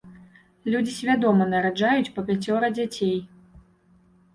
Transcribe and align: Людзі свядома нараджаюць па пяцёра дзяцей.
Людзі 0.75 0.93
свядома 1.01 1.49
нараджаюць 1.53 2.11
па 2.19 2.27
пяцёра 2.33 2.67
дзяцей. 2.77 3.17